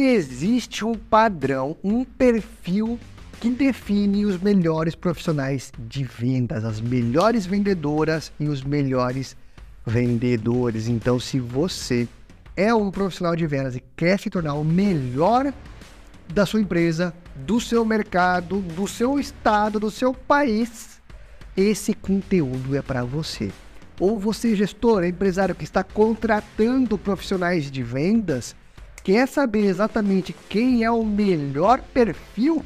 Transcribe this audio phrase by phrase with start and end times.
[0.00, 2.98] existe um padrão, um perfil
[3.40, 9.36] que define os melhores profissionais de vendas, as melhores vendedoras e os melhores
[9.86, 10.88] vendedores.
[10.88, 12.08] Então, se você
[12.56, 15.52] é um profissional de vendas e quer se tornar o melhor
[16.32, 21.00] da sua empresa, do seu mercado, do seu estado, do seu país,
[21.56, 23.50] esse conteúdo é para você.
[24.00, 28.54] Ou você, gestor, empresário que está contratando profissionais de vendas,
[29.08, 32.62] quer saber exatamente quem é o melhor perfil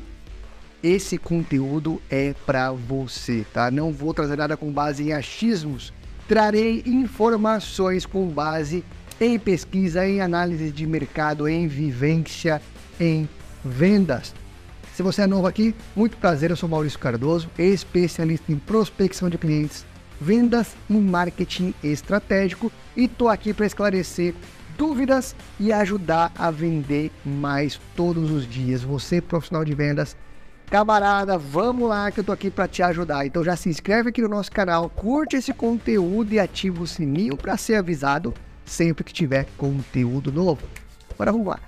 [0.82, 3.70] esse conteúdo é para você, tá?
[3.70, 5.92] Não vou trazer nada com base em achismos,
[6.26, 8.84] trarei informações com base
[9.20, 12.60] em pesquisa, em análise de mercado, em vivência,
[12.98, 13.28] em
[13.64, 14.34] vendas.
[14.96, 19.38] Se você é novo aqui, muito prazer, eu sou Maurício Cardoso, especialista em prospecção de
[19.38, 19.86] clientes,
[20.20, 24.34] vendas e marketing estratégico e tô aqui para esclarecer
[24.76, 28.82] dúvidas e ajudar a vender mais todos os dias.
[28.82, 30.16] Você, profissional de vendas,
[30.72, 33.26] Camarada, vamos lá que eu tô aqui para te ajudar.
[33.26, 37.36] Então já se inscreve aqui no nosso canal, curte esse conteúdo e ativa o sininho
[37.36, 38.32] para ser avisado
[38.64, 40.62] sempre que tiver conteúdo novo.
[41.12, 41.60] Agora vamos lá.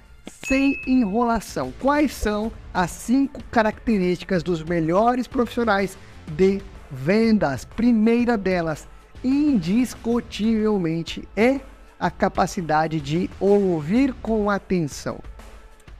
[0.46, 7.66] Sem enrolação, quais são as cinco características dos melhores profissionais de vendas?
[7.66, 8.88] Primeira delas,
[9.22, 11.60] indiscutivelmente, é
[12.04, 15.20] a capacidade de ouvir com atenção.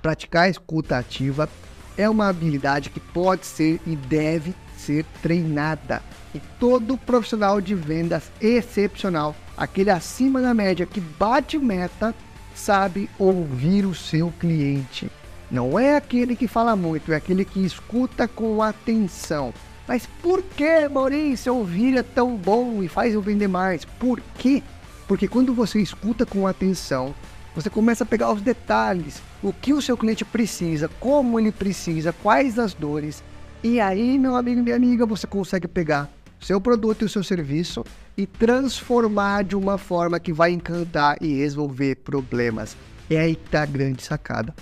[0.02, 1.48] Praticar a escuta ativa
[1.97, 6.02] é uma habilidade que pode ser e deve ser treinada.
[6.34, 12.14] E todo profissional de vendas excepcional, aquele acima da média que bate meta,
[12.55, 15.10] sabe ouvir o seu cliente.
[15.50, 19.55] Não é aquele que fala muito, é aquele que escuta com atenção.
[19.88, 23.86] Mas por que, Maurício, ouvir é tão bom e faz eu vender mais?
[23.86, 24.62] Por quê?
[25.06, 27.14] Porque quando você escuta com atenção,
[27.55, 32.12] você começa a pegar os detalhes, o que o seu cliente precisa, como ele precisa,
[32.12, 33.22] quais as dores.
[33.62, 36.10] E aí, meu amigo e minha amiga, você consegue pegar
[36.41, 37.84] seu produto e o seu serviço
[38.16, 42.76] e transformar de uma forma que vai encantar e resolver problemas.
[43.09, 44.54] É aí que tá a grande sacada.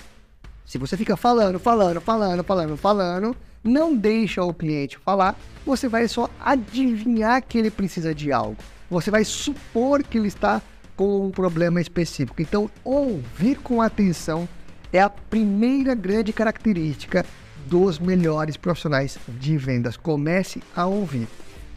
[0.64, 5.36] Se você fica falando, falando, falando, falando, falando, não deixa o cliente falar,
[5.66, 8.56] você vai só adivinhar que ele precisa de algo.
[8.92, 10.60] Você vai supor que ele está
[10.94, 12.42] com um problema específico.
[12.42, 14.46] Então, ouvir com atenção
[14.92, 17.24] é a primeira grande característica
[17.66, 19.96] dos melhores profissionais de vendas.
[19.96, 21.26] Comece a ouvir.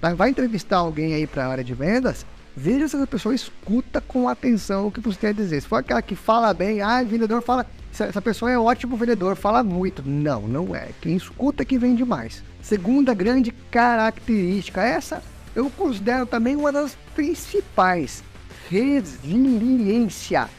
[0.02, 0.14] Tá?
[0.14, 2.26] Vai entrevistar alguém aí para a área de vendas?
[2.54, 5.62] Veja se essa pessoa escuta com atenção o que você quer dizer.
[5.62, 7.66] Se for aquela que fala bem, ah, vendedor fala,
[7.98, 10.04] essa pessoa é ótimo vendedor, fala muito.
[10.06, 10.90] Não, não é.
[11.00, 12.44] Quem escuta é que vende mais.
[12.62, 15.24] Segunda grande característica, essa
[15.56, 18.24] eu considero também uma das principais
[18.70, 20.50] resiliência.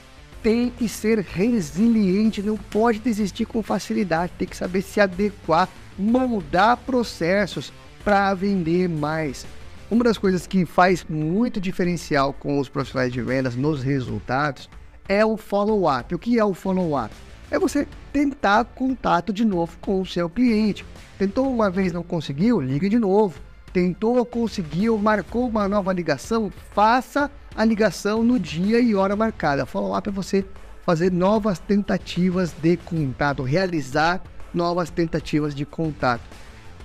[0.43, 5.69] Tem que ser resiliente, não pode desistir com facilidade, tem que saber se adequar,
[5.99, 7.73] moldar processos
[8.05, 9.45] para vender mais.
[9.91, 14.69] Uma das coisas que faz muito diferencial com os profissionais de vendas nos resultados
[15.09, 16.15] é o follow-up.
[16.15, 17.15] O que é o follow-up?
[17.51, 20.85] É você tentar contato de novo com o seu cliente.
[21.19, 22.61] Tentou uma vez, não conseguiu?
[22.61, 23.41] Liga de novo.
[23.77, 26.51] Tentou, conseguiu, marcou uma nova ligação?
[26.73, 29.67] Faça a ligação no dia e hora marcada.
[29.67, 30.47] Follow-up é você
[30.83, 34.23] fazer novas tentativas de contato, realizar
[34.55, 36.23] novas tentativas de contato.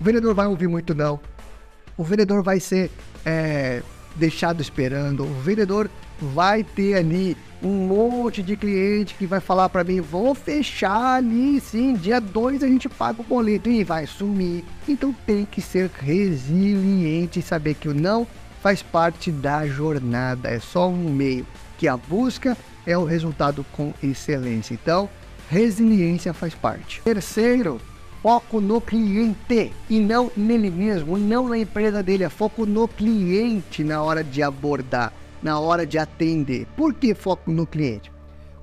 [0.02, 1.18] O vendedor vai ouvir muito não.
[1.96, 2.92] O vendedor vai ser
[3.26, 3.82] é,
[4.16, 5.24] deixado esperando.
[5.24, 5.90] O vendedor
[6.20, 11.60] vai ter ali um monte de cliente que vai falar para mim, vou fechar ali,
[11.60, 14.64] sim, dia 2 a gente paga o boleto e vai sumir.
[14.88, 18.28] Então tem que ser resiliente e saber que o não
[18.62, 21.46] faz parte da jornada, é só um meio,
[21.78, 24.74] que a busca é o resultado com excelência.
[24.74, 25.10] Então,
[25.50, 27.02] resiliência faz parte.
[27.04, 27.82] Terceiro,
[28.22, 33.84] foco no cliente e não nele mesmo, não na empresa dele, é foco no cliente
[33.84, 35.12] na hora de abordar,
[35.42, 36.68] na hora de atender.
[36.78, 38.12] Por que foco no cliente?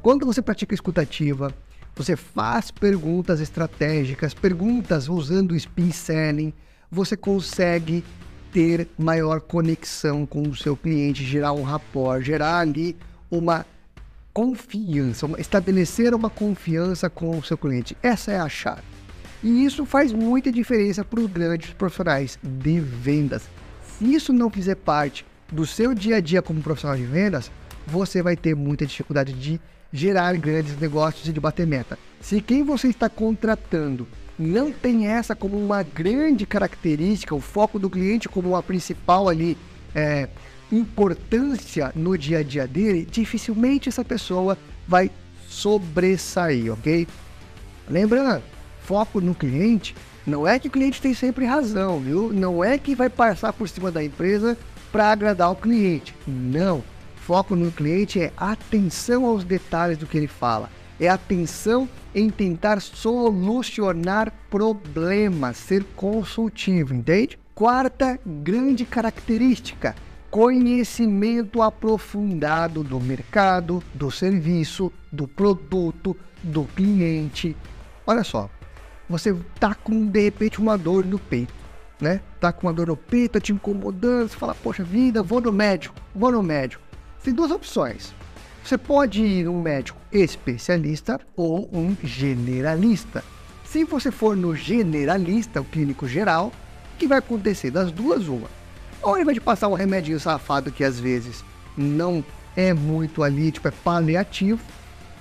[0.00, 1.52] Quando você pratica escutativa,
[1.96, 6.52] você faz perguntas estratégicas, perguntas usando spin selling,
[6.88, 8.04] você consegue
[8.52, 12.96] ter maior conexão com o seu cliente, gerar um rapport, gerar ali
[13.28, 13.66] uma
[14.32, 17.96] confiança, estabelecer uma confiança com o seu cliente.
[18.00, 18.97] Essa é a chave.
[19.42, 23.42] E isso faz muita diferença para os grandes profissionais de vendas.
[23.98, 27.50] Se isso não fizer parte do seu dia a dia como profissional de vendas,
[27.86, 29.60] você vai ter muita dificuldade de
[29.92, 31.98] gerar grandes negócios e de bater meta.
[32.20, 34.06] Se quem você está contratando
[34.38, 39.56] não tem essa como uma grande característica, o foco do cliente como a principal ali
[39.94, 40.28] é,
[40.70, 44.56] importância no dia a dia dele, dificilmente essa pessoa
[44.86, 45.10] vai
[45.48, 47.08] sobressair, ok?
[47.88, 48.42] Lembrando,
[48.88, 49.94] foco no cliente
[50.26, 52.32] não é que o cliente tem sempre razão, viu?
[52.32, 54.56] Não é que vai passar por cima da empresa
[54.90, 56.14] para agradar o cliente.
[56.26, 56.82] Não.
[57.16, 60.70] Foco no cliente é atenção aos detalhes do que ele fala.
[60.98, 67.38] É atenção em tentar solucionar problemas, ser consultivo, entende?
[67.54, 69.94] Quarta grande característica:
[70.30, 77.54] conhecimento aprofundado do mercado, do serviço, do produto, do cliente.
[78.06, 78.48] Olha só,
[79.08, 81.54] você tá com de repente uma dor no peito,
[82.00, 82.20] né?
[82.40, 85.52] Tá com uma dor no peito, tá te incomodando, você fala, poxa vida, vou no
[85.52, 86.82] médico, vou no médico.
[87.22, 88.14] Tem duas opções.
[88.64, 93.24] Você pode ir num médico especialista ou um generalista.
[93.64, 96.52] Se você for no generalista, o clínico geral,
[96.94, 97.70] o que vai acontecer?
[97.70, 98.48] Das duas, uma.
[99.02, 101.44] Ou ele vai te passar um remédio safado que às vezes
[101.76, 102.24] não
[102.56, 104.60] é muito ali, tipo, é paliativo,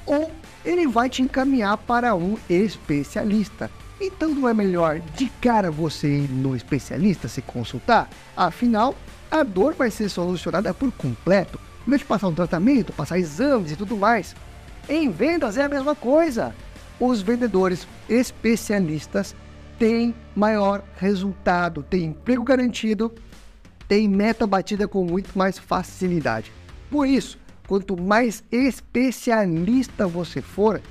[0.06, 0.32] ou
[0.68, 3.72] ele vai te encaminhar para um especialista.
[4.02, 8.10] Então não é melhor de cara você ir no especialista se consultar?
[8.36, 8.94] Afinal,
[9.32, 11.58] a dor vai ser solucionada por completo.
[11.88, 14.36] Em vez de passar um tratamento, passar exames e tudo mais.
[14.90, 16.54] Em vendas é a mesma coisa.
[17.00, 19.34] Os vendedores especialistas
[19.80, 23.14] têm maior resultado, têm emprego garantido,
[23.88, 26.52] têm meta batida com muito mais facilidade.
[26.92, 30.82] Por isso, quanto mais especialista você for,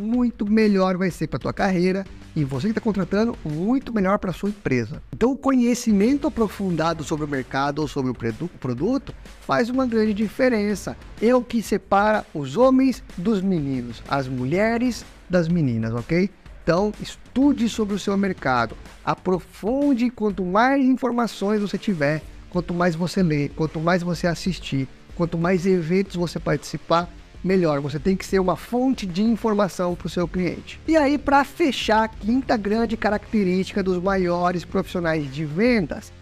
[0.00, 4.32] muito melhor vai ser para tua carreira e você que está contratando, muito melhor para
[4.32, 5.02] sua empresa.
[5.12, 10.96] Então, o conhecimento aprofundado sobre o mercado ou sobre o produto faz uma grande diferença.
[11.20, 16.30] É o que separa os homens dos meninos, as mulheres das meninas, ok?
[16.64, 18.74] Então, estude sobre o seu mercado,
[19.04, 20.08] aprofunde.
[20.08, 25.66] Quanto mais informações você tiver, quanto mais você ler, quanto mais você assistir, quanto mais
[25.66, 27.08] eventos você participar,
[27.42, 27.80] melhor.
[27.80, 30.80] Você tem que ser uma fonte de informação para o seu cliente.
[30.86, 36.12] E aí, para fechar, a quinta grande característica dos maiores profissionais de vendas,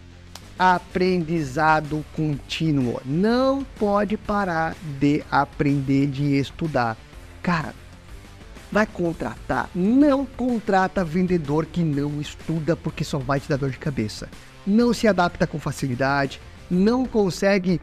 [0.57, 3.01] aprendizado contínuo.
[3.05, 6.97] Não pode parar de aprender, de estudar.
[7.41, 7.73] Cara,
[8.71, 13.77] vai contratar, não contrata vendedor que não estuda porque só vai te dar dor de
[13.77, 14.29] cabeça.
[14.65, 16.39] Não se adapta com facilidade,
[16.69, 17.81] não consegue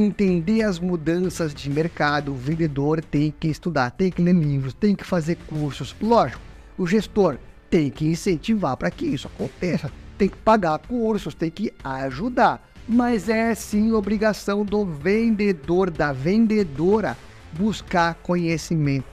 [0.00, 4.94] entender as mudanças de mercado, o vendedor tem que estudar, tem que ler livros, tem
[4.94, 5.94] que fazer cursos.
[6.00, 6.40] Lógico,
[6.76, 7.38] o gestor
[7.70, 12.66] tem que incentivar para que isso aconteça, tem que pagar cursos, tem que ajudar.
[12.86, 17.16] Mas é sim obrigação do vendedor, da vendedora,
[17.52, 19.06] buscar conhecimento.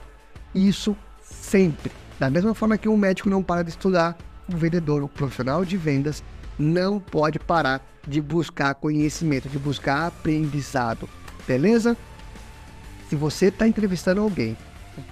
[0.54, 1.90] Isso sempre.
[2.18, 4.16] Da mesma forma que um médico não para de estudar,
[4.52, 6.22] o vendedor, o profissional de vendas,
[6.58, 11.08] não pode parar de buscar conhecimento, de buscar aprendizado,
[11.46, 11.96] beleza?
[13.08, 14.56] Se você está entrevistando alguém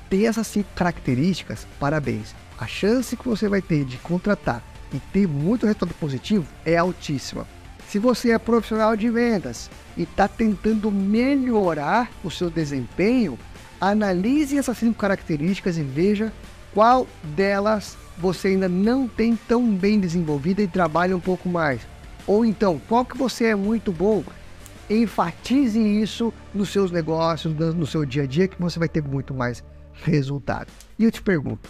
[0.09, 2.35] tem essas cinco características, parabéns.
[2.59, 7.47] A chance que você vai ter de contratar e ter muito resultado positivo é altíssima.
[7.89, 13.39] Se você é profissional de vendas e está tentando melhorar o seu desempenho,
[13.81, 16.33] analise essas cinco características e veja
[16.75, 21.81] qual delas você ainda não tem tão bem desenvolvida e trabalha um pouco mais.
[22.27, 24.23] Ou então, qual que você é muito bom?
[24.89, 29.33] Enfatize isso nos seus negócios, no seu dia a dia, que você vai ter muito
[29.33, 29.65] mais
[30.03, 30.71] resultado.
[30.99, 31.69] E eu te pergunto,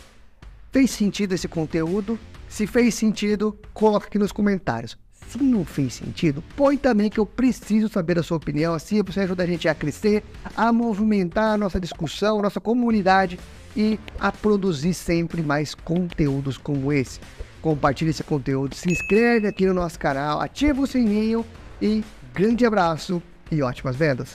[0.72, 2.18] fez sentido esse conteúdo?
[2.48, 4.98] Se fez sentido, coloque aqui nos comentários.
[5.30, 8.74] Se não fez sentido, põe também que eu preciso saber a sua opinião.
[8.74, 10.24] Assim você ajuda a gente a crescer,
[10.56, 13.38] a movimentar a nossa discussão, a nossa comunidade
[13.76, 17.20] e a produzir sempre mais conteúdos como esse
[17.60, 21.44] compartilhe esse conteúdo, se inscreve aqui no nosso canal, ativa o sininho
[21.80, 22.02] e
[22.34, 24.28] grande abraço e ótimas vendas!